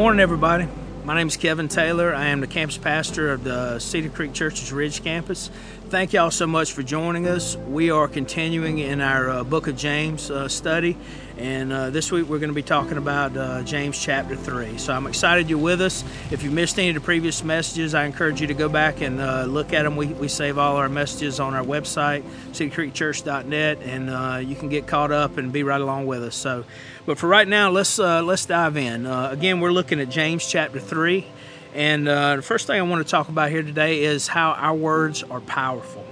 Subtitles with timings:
[0.00, 0.66] morning, everybody.
[1.04, 2.14] My name is Kevin Taylor.
[2.14, 5.50] I am the campus pastor of the Cedar Creek Church's Ridge campus.
[5.90, 7.54] Thank y'all so much for joining us.
[7.54, 10.96] We are continuing in our uh, Book of James uh, study,
[11.36, 14.78] and uh, this week we're going to be talking about uh, James chapter 3.
[14.78, 16.02] So I'm excited you're with us.
[16.30, 19.20] If you missed any of the previous messages, I encourage you to go back and
[19.20, 19.96] uh, look at them.
[19.96, 22.22] We, we save all our messages on our website,
[22.52, 26.36] cedarcreekchurch.net, and uh, you can get caught up and be right along with us.
[26.36, 26.64] So,
[27.10, 29.04] but for right now, let's let's dive in.
[29.04, 31.26] again, we're looking at James chapter 3.
[31.74, 34.76] And uh, the first thing I want to talk about here today is how our
[34.76, 36.06] words are powerful.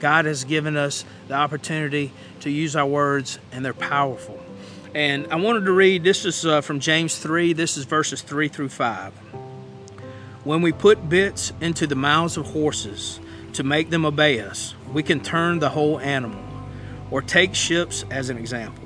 [0.00, 2.10] God has given us the opportunity
[2.40, 4.36] to use our words, and they're powerful.
[4.96, 8.48] And I wanted to read this is uh, from James 3, this is verses 3
[8.48, 9.12] through 5.
[10.42, 13.20] When we put bits into the mouths of horses
[13.52, 16.42] to make them obey us, we can turn the whole animal.
[17.12, 18.81] Or take ships as an example.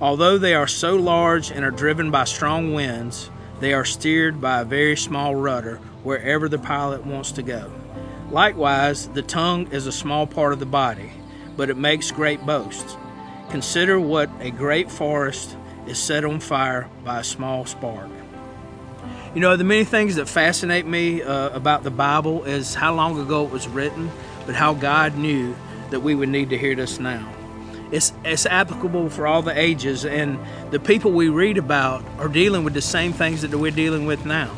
[0.00, 4.60] Although they are so large and are driven by strong winds, they are steered by
[4.60, 7.72] a very small rudder wherever the pilot wants to go.
[8.30, 11.12] Likewise, the tongue is a small part of the body,
[11.56, 12.96] but it makes great boasts.
[13.50, 15.56] Consider what a great forest
[15.86, 18.10] is set on fire by a small spark.
[19.34, 23.18] You know, the many things that fascinate me uh, about the Bible is how long
[23.20, 24.10] ago it was written,
[24.46, 25.54] but how God knew
[25.90, 27.32] that we would need to hear this now.
[27.90, 30.38] It's, it's applicable for all the ages, and
[30.70, 34.24] the people we read about are dealing with the same things that we're dealing with
[34.26, 34.54] now.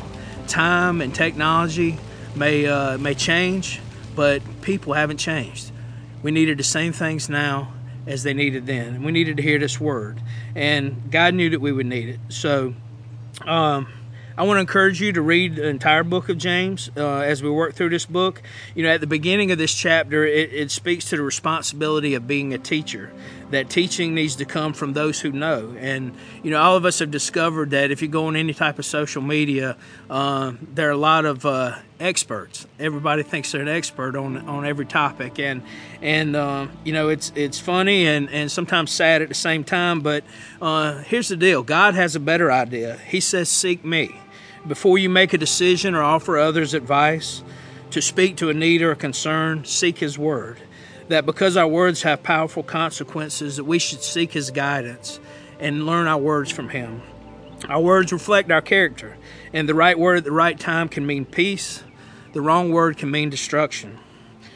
[0.47, 1.97] Time and technology
[2.35, 3.81] may uh, may change,
[4.15, 5.71] but people haven't changed.
[6.23, 7.73] We needed the same things now
[8.05, 10.21] as they needed then, and we needed to hear this word.
[10.55, 12.19] And God knew that we would need it.
[12.29, 12.73] So,
[13.45, 13.87] um,
[14.39, 17.49] I want to encourage you to read the entire book of James uh, as we
[17.49, 18.43] work through this book.
[18.75, 22.27] You know, at the beginning of this chapter, it, it, speaks to the responsibility of
[22.27, 23.11] being a teacher,
[23.49, 25.75] that teaching needs to come from those who know.
[25.79, 28.77] And, you know, all of us have discovered that if you go on any type
[28.77, 29.75] of social media,
[30.07, 32.67] uh, there are a lot of uh, experts.
[32.79, 35.63] Everybody thinks they're an expert on on every topic, and
[36.03, 40.01] and uh, you know it's it's funny and and sometimes sad at the same time.
[40.01, 40.23] But
[40.61, 42.99] uh, here's the deal: God has a better idea.
[43.07, 44.15] He says, "Seek me."
[44.65, 47.43] Before you make a decision or offer others advice,
[47.91, 50.59] to speak to a need or a concern, seek His Word.
[51.07, 55.19] That because our words have powerful consequences, that we should seek His guidance
[55.59, 57.01] and learn our words from Him.
[57.69, 59.17] Our words reflect our character,
[59.53, 61.83] and the right word at the right time can mean peace,
[62.33, 63.97] the wrong word can mean destruction.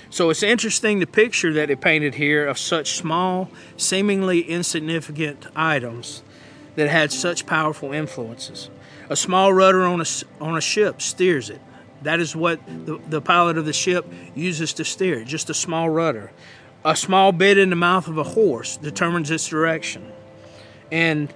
[0.10, 6.22] So it's interesting the picture that it painted here of such small, seemingly insignificant items
[6.76, 8.70] that had such powerful influences.
[9.12, 10.06] A small rudder on a,
[10.40, 11.60] on a ship steers it.
[12.04, 14.06] That is what the, the pilot of the ship
[14.36, 16.32] uses to steer just a small rudder.
[16.86, 20.10] A small bit in the mouth of a horse determines its direction.
[20.94, 21.34] And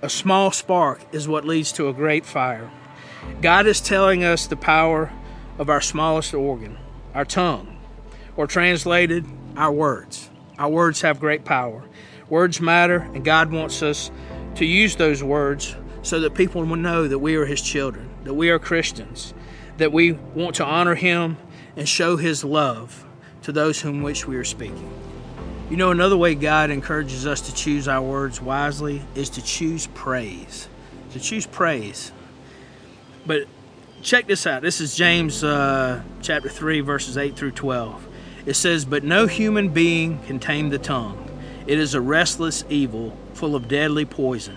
[0.00, 2.70] a small spark is what leads to a great fire.
[3.42, 5.12] God is telling us the power
[5.58, 6.78] of our smallest organ,
[7.12, 7.76] our tongue,
[8.34, 9.26] or translated,
[9.58, 10.30] our words.
[10.58, 11.84] Our words have great power.
[12.30, 14.10] Words matter, and God wants us
[14.54, 18.34] to use those words so that people will know that we are His children, that
[18.34, 19.34] we are Christians,
[19.76, 21.36] that we want to honor Him
[21.76, 23.06] and show His love
[23.42, 24.90] to those whom which we are speaking.
[25.70, 29.86] You know, another way God encourages us to choose our words wisely is to choose
[29.88, 30.68] praise.
[31.12, 32.10] To choose praise.
[33.24, 33.46] But
[34.02, 34.62] check this out.
[34.62, 38.08] This is James uh, chapter 3, verses 8 through 12.
[38.46, 41.30] It says, But no human being can tame the tongue.
[41.66, 44.56] It is a restless evil, full of deadly poison.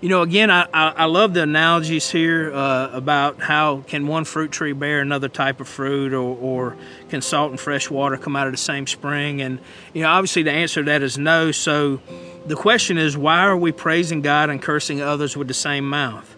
[0.00, 4.24] You know, again, I, I, I love the analogies here uh, about how can one
[4.24, 6.76] fruit tree bear another type of fruit, or, or
[7.10, 9.42] can salt and fresh water come out of the same spring?
[9.42, 9.58] And,
[9.92, 11.52] you know, obviously the answer to that is no.
[11.52, 12.00] So
[12.46, 16.34] the question is, why are we praising God and cursing others with the same mouth?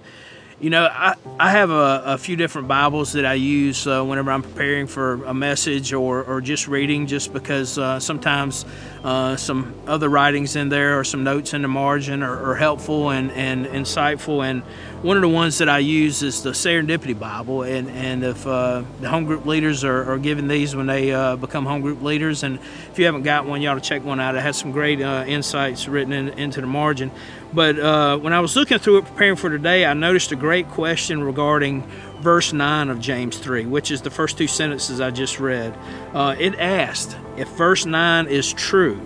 [0.63, 4.31] You know, I, I have a, a few different Bibles that I use uh, whenever
[4.31, 8.65] I'm preparing for a message or, or just reading, just because uh, sometimes
[9.03, 13.11] uh, some other writings in there or some notes in the margin are, are, helpful
[13.11, 14.49] and, and insightful.
[14.49, 14.63] And
[15.03, 17.65] one of the ones that I use is the Serendipity Bible.
[17.65, 21.35] And, and if uh, the home group leaders are, are given these when they uh,
[21.35, 22.61] become home group leaders, and
[22.93, 24.37] if you haven't got one, you ought to check one out.
[24.37, 27.11] It has some great uh, insights written in, into the margin.
[27.55, 30.69] But uh, when I was looking through it, preparing for today, I noticed a great
[30.69, 31.83] question regarding
[32.21, 35.77] verse 9 of James 3, which is the first two sentences I just read.
[36.15, 38.99] Uh, it asked if verse 9 is true,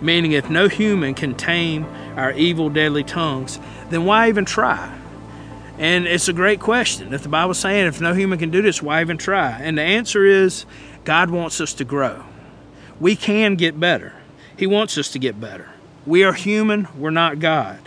[0.00, 1.84] meaning if no human can tame
[2.16, 3.60] our evil, deadly tongues,
[3.90, 4.92] then why even try?
[5.78, 7.12] And it's a great question.
[7.12, 9.60] If the Bible's saying if no human can do this, why even try?
[9.60, 10.66] And the answer is
[11.04, 12.24] God wants us to grow.
[12.98, 14.14] We can get better.
[14.56, 15.73] He wants us to get better.
[16.06, 17.80] We are human, we're not God.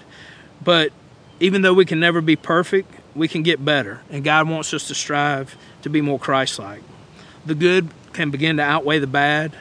[0.64, 0.92] But
[1.40, 4.02] even though we can never be perfect, we can get better.
[4.10, 6.82] And God wants us to strive to be more Christ like.
[7.46, 9.54] The good can begin to outweigh the bad.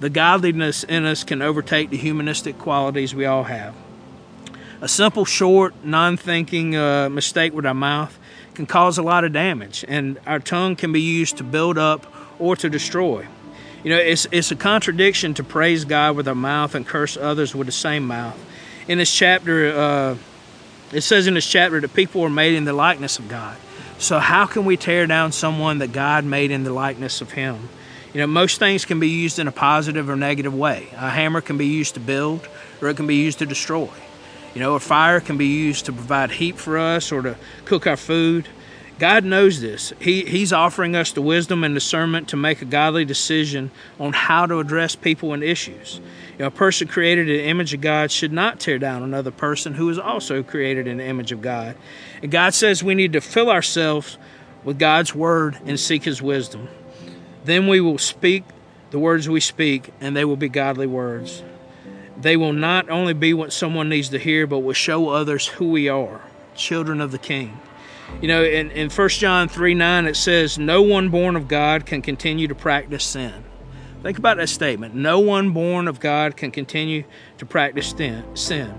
[0.00, 3.74] The godliness in us can overtake the humanistic qualities we all have.
[4.80, 8.18] A simple, short, non thinking uh, mistake with our mouth
[8.54, 12.06] can cause a lot of damage, and our tongue can be used to build up
[12.38, 13.26] or to destroy.
[13.84, 17.54] You know, it's, it's a contradiction to praise God with our mouth and curse others
[17.54, 18.38] with the same mouth.
[18.88, 20.16] In this chapter, uh,
[20.90, 23.58] it says in this chapter that people are made in the likeness of God.
[23.98, 27.68] So, how can we tear down someone that God made in the likeness of Him?
[28.14, 30.88] You know, most things can be used in a positive or negative way.
[30.94, 32.48] A hammer can be used to build,
[32.80, 33.90] or it can be used to destroy.
[34.54, 37.86] You know, a fire can be used to provide heat for us or to cook
[37.86, 38.48] our food.
[38.98, 39.92] God knows this.
[40.00, 44.46] He, he's offering us the wisdom and discernment to make a godly decision on how
[44.46, 46.00] to address people and issues.
[46.32, 49.32] You know, a person created in the image of God should not tear down another
[49.32, 51.76] person who is also created in the image of God.
[52.22, 54.16] And God says we need to fill ourselves
[54.62, 56.68] with God's word and seek his wisdom.
[57.44, 58.44] Then we will speak
[58.90, 61.42] the words we speak, and they will be godly words.
[62.16, 65.70] They will not only be what someone needs to hear, but will show others who
[65.70, 66.20] we are,
[66.54, 67.58] children of the King.
[68.20, 71.86] You know, in, in 1 John 3 9, it says, No one born of God
[71.86, 73.44] can continue to practice sin.
[74.02, 74.94] Think about that statement.
[74.94, 77.04] No one born of God can continue
[77.38, 77.94] to practice
[78.34, 78.78] sin.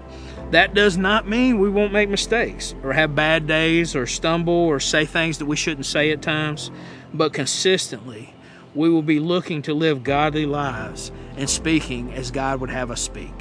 [0.52, 4.80] That does not mean we won't make mistakes or have bad days or stumble or
[4.80, 6.70] say things that we shouldn't say at times,
[7.12, 8.36] but consistently
[8.76, 13.02] we will be looking to live godly lives and speaking as God would have us
[13.02, 13.34] speak.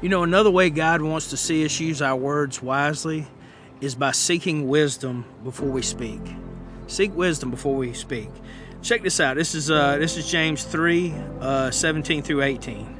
[0.00, 3.28] You know, another way God wants to see us use our words wisely
[3.80, 6.20] is by seeking wisdom before we speak.
[6.86, 8.28] Seek wisdom before we speak.
[8.82, 9.36] Check this out.
[9.36, 12.98] This is uh, this is James 3, uh, 17 through 18.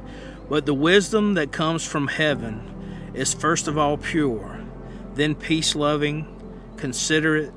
[0.49, 4.59] But the wisdom that comes from heaven is first of all pure,
[5.15, 6.27] then peace loving,
[6.77, 7.53] considerate,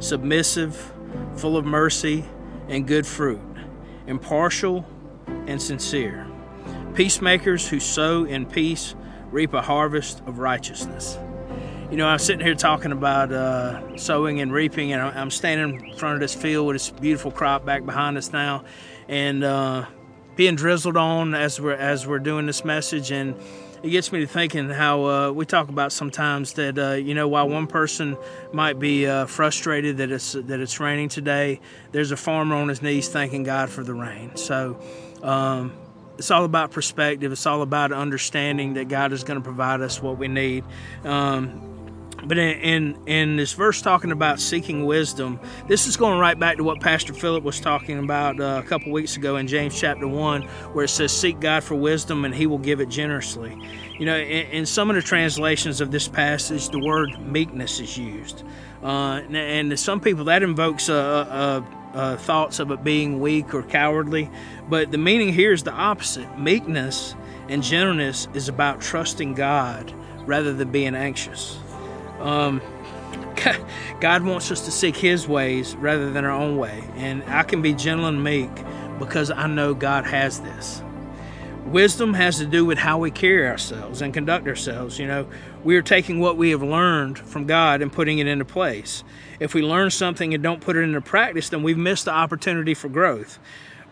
[0.00, 0.92] submissive,
[1.36, 2.24] full of mercy
[2.68, 3.40] and good fruit,
[4.06, 4.86] impartial
[5.46, 6.26] and sincere.
[6.94, 8.94] Peacemakers who sow in peace
[9.30, 11.18] reap a harvest of righteousness.
[11.92, 15.94] You know, I'm sitting here talking about uh, sowing and reaping, and I'm standing in
[15.94, 18.64] front of this field with this beautiful crop back behind us now,
[19.08, 19.84] and uh,
[20.34, 23.36] being drizzled on as we're as we're doing this message, and
[23.82, 27.28] it gets me to thinking how uh, we talk about sometimes that uh, you know
[27.28, 28.16] while one person
[28.54, 31.60] might be uh, frustrated that it's that it's raining today,
[31.90, 34.34] there's a farmer on his knees thanking God for the rain.
[34.36, 34.80] So.
[35.22, 35.74] Um,
[36.18, 37.32] it's all about perspective.
[37.32, 40.62] It's all about understanding that God is going to provide us what we need.
[41.04, 41.71] Um,
[42.24, 46.56] but in, in, in this verse talking about seeking wisdom, this is going right back
[46.56, 50.06] to what Pastor Philip was talking about uh, a couple weeks ago in James chapter
[50.06, 53.56] one, where it says, "Seek God for wisdom, and He will give it generously."
[53.98, 57.96] You know, in, in some of the translations of this passage, the word meekness is
[57.96, 58.44] used,
[58.82, 61.64] uh, and, and, to some people that invokes a,
[61.94, 64.30] a, thoughts of it being weak or cowardly,
[64.68, 66.38] but the meaning here is the opposite.
[66.38, 67.14] Meekness
[67.48, 69.92] and gentleness is about trusting God
[70.26, 71.58] rather than being anxious.
[72.22, 72.62] Um,
[74.00, 76.84] God wants us to seek His ways rather than our own way.
[76.96, 78.50] And I can be gentle and meek
[78.98, 80.82] because I know God has this.
[81.66, 84.98] Wisdom has to do with how we carry ourselves and conduct ourselves.
[84.98, 85.28] You know,
[85.64, 89.04] we are taking what we have learned from God and putting it into place.
[89.40, 92.74] If we learn something and don't put it into practice, then we've missed the opportunity
[92.74, 93.38] for growth.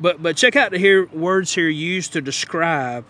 [0.00, 3.04] But but check out the here words here used to describe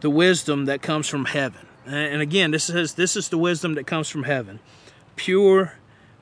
[0.00, 1.65] the wisdom that comes from heaven.
[1.86, 4.58] And again, this is this is the wisdom that comes from heaven.
[5.14, 5.72] Pure,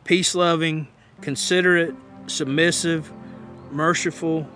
[0.05, 0.89] peace-loving,
[1.23, 1.95] considerate,
[2.27, 3.11] submissive,
[3.71, 4.47] merciful,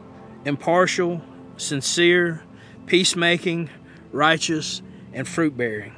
[0.44, 1.22] impartial,
[1.56, 2.42] sincere,
[2.86, 3.70] peacemaking,
[4.12, 4.82] righteous,
[5.14, 5.94] and fruit-bearing.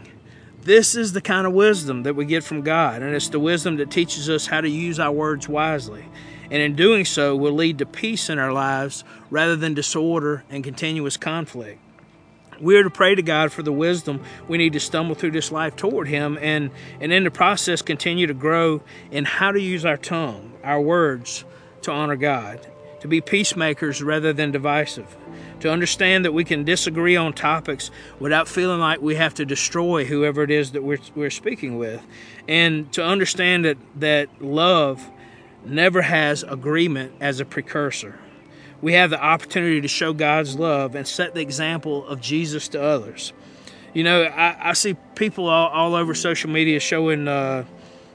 [0.63, 3.77] This is the kind of wisdom that we get from God, and it's the wisdom
[3.79, 6.05] that teaches us how to use our words wisely.
[6.45, 10.63] And in doing so, will lead to peace in our lives rather than disorder and
[10.63, 11.81] continuous conflict
[12.61, 15.51] we are to pray to God for the wisdom we need to stumble through this
[15.51, 19.85] life toward Him and, and in the process continue to grow in how to use
[19.85, 21.45] our tongue, our words
[21.83, 22.67] to honor God,
[23.01, 25.17] to be peacemakers rather than divisive,
[25.61, 30.05] to understand that we can disagree on topics without feeling like we have to destroy
[30.05, 32.07] whoever it is that we're, we're speaking with,
[32.47, 35.11] and to understand that, that love
[35.65, 38.19] never has agreement as a precursor.
[38.83, 42.83] We have the opportunity to show God's love and set the example of Jesus to
[42.83, 43.33] others.
[43.93, 47.65] You know, I, I see people all, all, over social media showing uh,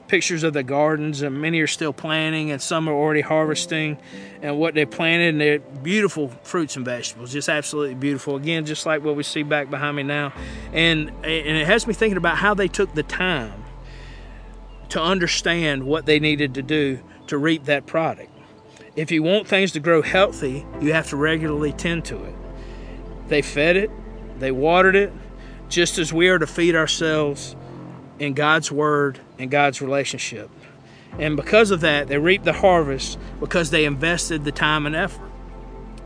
[0.08, 3.98] pictures of the gardens, and many are still planting, and some are already harvesting,
[4.40, 8.36] and what they planted, and they're beautiful fruits and vegetables, just absolutely beautiful.
[8.36, 10.32] Again, just like what we see back behind me now,
[10.72, 13.64] and and it has me thinking about how they took the time
[14.90, 18.30] to understand what they needed to do to reap that product.
[18.96, 22.34] If you want things to grow healthy, you have to regularly tend to it.
[23.28, 23.90] They fed it,
[24.38, 25.12] they watered it,
[25.68, 27.54] just as we are to feed ourselves
[28.18, 30.48] in God's Word and God's relationship.
[31.18, 35.25] And because of that, they reaped the harvest because they invested the time and effort.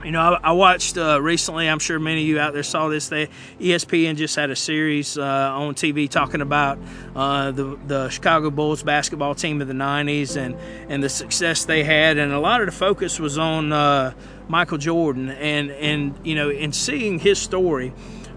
[0.04, 1.68] You know, I, I watched uh, recently.
[1.68, 3.08] I'm sure many of you out there saw this.
[3.08, 3.28] They
[3.58, 6.78] ESPN just had a series uh, on TV talking about
[7.14, 10.56] uh, the the Chicago Bulls basketball team of the '90s and
[10.90, 14.14] and the success they had, and a lot of the focus was on uh,
[14.48, 15.28] Michael Jordan.
[15.28, 17.90] And and you know, in seeing his story,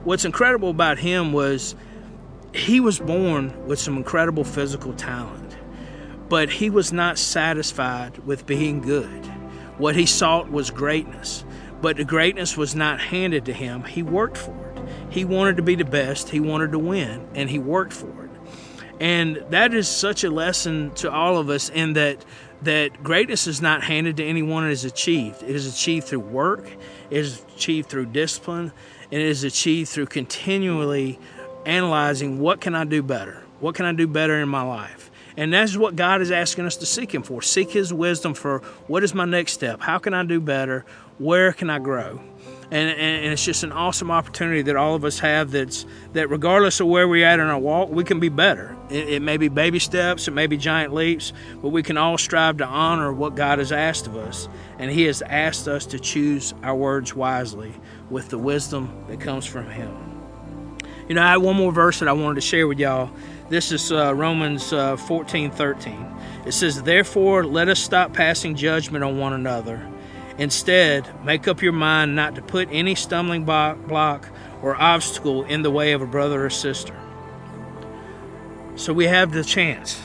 [0.03, 1.75] what's incredible about him was
[2.53, 5.55] he was born with some incredible physical talent,
[6.27, 9.25] but he was not satisfied with being good.
[9.77, 11.43] What he sought was greatness,
[11.83, 13.83] but the greatness was not handed to him.
[13.83, 14.89] He worked for it.
[15.09, 18.31] He wanted to be the best, he wanted to win, and he worked for it.
[19.01, 22.23] And that is such a lesson to all of us in that
[22.61, 25.43] that greatness is not handed to anyone, it is achieved.
[25.43, 26.71] It is achieved through work,
[27.09, 28.71] it is achieved through discipline,
[29.11, 31.19] and it is achieved through continually
[31.65, 33.43] analyzing what can I do better?
[33.59, 35.11] What can I do better in my life?
[35.35, 37.41] And that's what God is asking us to seek Him for.
[37.41, 39.81] Seek His wisdom for what is my next step?
[39.81, 40.85] How can I do better?
[41.17, 42.19] Where can I grow?
[42.71, 46.29] And, and, and, it's just an awesome opportunity that all of us have that's that
[46.29, 49.37] regardless of where we're at in our walk we can be better it, it, may
[49.37, 53.13] be baby steps it may be giant leaps but we can all strive to honor
[53.13, 57.13] what god has asked of us and he has asked us to choose our words
[57.13, 57.73] wisely
[58.09, 60.13] with the wisdom that comes from him
[61.07, 63.11] you know, I had one more verse that I wanted to share with y'all.
[63.49, 66.15] This is uh, Romans uh, 14 13.
[66.45, 69.85] It says, Therefore, let us stop passing judgment on one another.
[70.37, 74.27] Instead, make up your mind not to put any stumbling block
[74.61, 76.95] or obstacle in the way of a brother or sister.
[78.75, 80.01] So we have the chance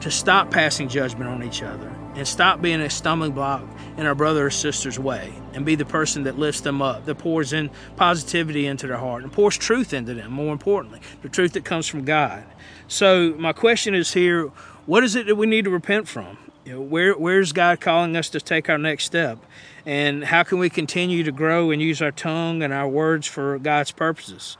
[0.00, 3.62] to stop passing judgment on each other and stop being a stumbling block
[3.96, 7.16] in our brother or sister's way and be the person that lifts them up, that
[7.16, 11.52] pours in positivity into their heart and pours truth into them, more importantly, the truth
[11.52, 12.44] that comes from God.
[12.88, 14.50] So, my question is here
[14.86, 16.38] what is it that we need to repent from?
[16.70, 19.44] You know, where, where's God calling us to take our next step?
[19.84, 23.58] And how can we continue to grow and use our tongue and our words for
[23.58, 24.56] God's purposes?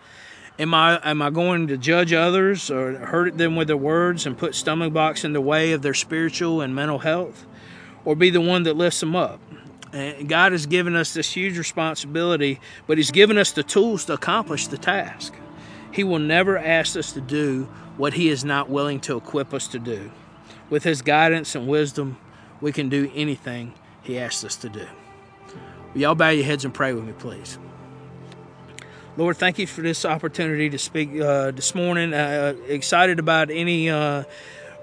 [0.59, 4.37] Am I am I going to judge others or hurt them with their words and
[4.37, 7.47] put stumbling blocks in the way of their spiritual and mental health,
[8.05, 9.40] or be the one that lifts them up?
[9.93, 14.14] And God has given us this huge responsibility, but He's given us the tools to
[14.14, 15.33] accomplish the task.
[15.93, 19.69] He will never ask us to do what He is not willing to equip us
[19.69, 20.11] to do.
[20.71, 22.17] With His guidance and wisdom,
[22.61, 24.87] we can do anything He asks us to do.
[25.93, 27.59] Will y'all bow your heads and pray with me, please?
[29.17, 32.15] Lord, thank you for this opportunity to speak uh, this morning.
[32.15, 34.23] Uh, excited about any uh,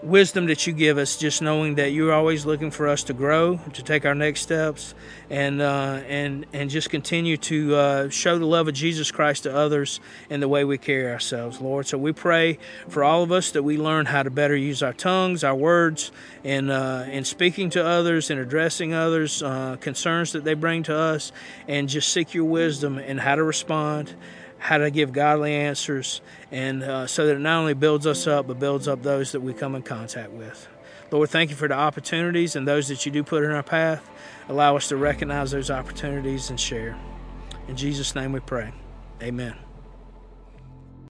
[0.03, 3.57] wisdom that you give us, just knowing that you're always looking for us to grow,
[3.73, 4.93] to take our next steps,
[5.29, 9.55] and uh, and and just continue to uh, show the love of Jesus Christ to
[9.55, 9.99] others
[10.29, 11.87] in the way we carry ourselves, Lord.
[11.87, 14.93] So we pray for all of us that we learn how to better use our
[14.93, 16.11] tongues, our words,
[16.43, 20.95] and uh, in speaking to others and addressing others uh, concerns that they bring to
[20.95, 21.31] us,
[21.67, 24.13] and just seek your wisdom in how to respond
[24.59, 26.21] how to give godly answers,
[26.51, 29.41] and uh, so that it not only builds us up, but builds up those that
[29.41, 30.67] we come in contact with.
[31.11, 34.09] Lord, thank you for the opportunities and those that you do put in our path.
[34.49, 36.97] Allow us to recognize those opportunities and share.
[37.67, 38.71] In Jesus' name we pray.
[39.21, 39.66] Amen.